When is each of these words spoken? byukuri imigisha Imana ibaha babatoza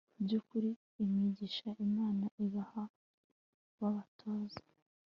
byukuri 0.23 0.69
imigisha 1.03 1.67
Imana 1.87 2.25
ibaha 2.45 2.83
babatoza 3.79 4.61